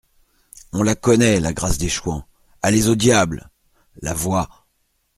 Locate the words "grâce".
1.53-1.77